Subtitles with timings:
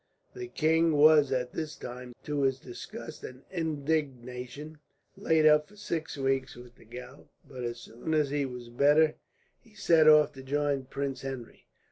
[0.33, 4.79] The king was at this time, to his disgust and indignation,
[5.15, 9.13] laid up for six weeks with the gout; but as soon as he was better,
[9.59, 11.67] he set off to join Prince Henry.